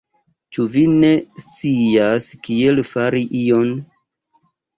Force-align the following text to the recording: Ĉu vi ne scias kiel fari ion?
Ĉu 0.55 0.63
vi 0.75 0.85
ne 1.03 1.11
scias 1.43 2.27
kiel 2.49 2.83
fari 2.93 3.23
ion? 3.43 3.71